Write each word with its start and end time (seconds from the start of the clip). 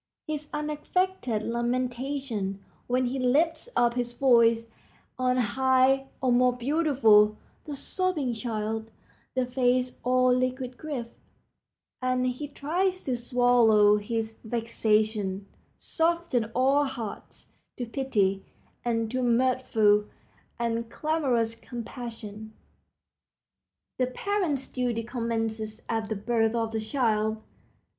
His 0.25 0.47
unaffected 0.51 1.43
lamentation 1.43 2.65
when 2.87 3.05
he 3.05 3.19
lifts 3.19 3.69
up 3.75 3.93
his 3.93 4.13
voice 4.13 4.65
on 5.19 5.37
high, 5.37 6.07
or, 6.21 6.31
more 6.31 6.53
beautiful, 6.57 7.37
the 7.65 7.75
sobbing 7.75 8.33
child—the 8.33 9.45
face 9.45 9.99
all 10.03 10.33
liquid 10.33 10.75
grief, 10.79 11.05
as 12.01 12.19
he 12.39 12.47
tries 12.47 13.03
to 13.03 13.15
swallow 13.15 13.97
his 13.97 14.37
vexation—soften 14.43 16.45
all 16.55 16.85
hearts 16.85 17.51
to 17.77 17.85
pity 17.85 18.43
and 18.83 19.11
to 19.11 19.21
mirthful 19.21 20.05
and 20.57 20.89
clamorous 20.89 21.53
compassion. 21.53 22.53
The 23.99 24.07
parent's 24.07 24.67
duty 24.67 25.03
commences 25.03 25.83
at 25.87 26.09
the 26.09 26.15
birth 26.15 26.55
of 26.55 26.71
the 26.71 26.81
child. 26.81 27.39